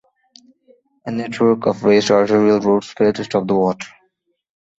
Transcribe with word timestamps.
A 1.05 1.11
network 1.11 1.67
of 1.67 1.83
raised 1.83 2.09
arterial 2.09 2.59
roads 2.59 2.87
failed 2.89 3.13
to 3.17 3.23
stop 3.23 3.45
the 3.45 3.53
water. 3.53 3.85